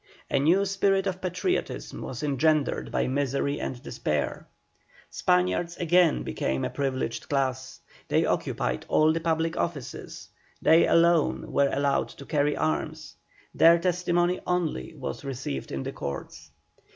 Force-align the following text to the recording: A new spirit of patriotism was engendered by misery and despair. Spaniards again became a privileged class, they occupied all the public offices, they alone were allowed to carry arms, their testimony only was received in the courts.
A 0.31 0.39
new 0.39 0.65
spirit 0.65 1.05
of 1.05 1.21
patriotism 1.21 2.01
was 2.01 2.23
engendered 2.23 2.91
by 2.91 3.05
misery 3.05 3.59
and 3.59 3.79
despair. 3.83 4.47
Spaniards 5.11 5.77
again 5.77 6.23
became 6.23 6.65
a 6.65 6.71
privileged 6.71 7.29
class, 7.29 7.79
they 8.07 8.25
occupied 8.25 8.83
all 8.89 9.13
the 9.13 9.19
public 9.19 9.55
offices, 9.57 10.29
they 10.59 10.87
alone 10.87 11.51
were 11.51 11.69
allowed 11.71 12.09
to 12.09 12.25
carry 12.25 12.57
arms, 12.57 13.13
their 13.53 13.77
testimony 13.77 14.39
only 14.47 14.95
was 14.95 15.23
received 15.23 15.71
in 15.71 15.83
the 15.83 15.91
courts. 15.91 16.49